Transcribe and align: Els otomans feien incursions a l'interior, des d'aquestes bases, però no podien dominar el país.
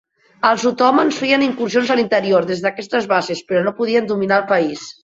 Els 0.51 0.63
otomans 0.69 1.19
feien 1.25 1.43
incursions 1.49 1.91
a 1.91 1.99
l'interior, 2.01 2.49
des 2.55 2.65
d'aquestes 2.65 3.13
bases, 3.17 3.47
però 3.53 3.65
no 3.71 3.77
podien 3.85 4.15
dominar 4.17 4.43
el 4.45 4.53
país. 4.57 4.93